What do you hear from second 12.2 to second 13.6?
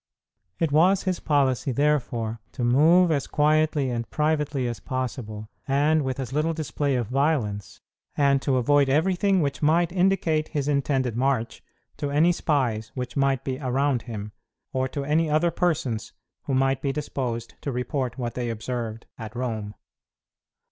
spies which might be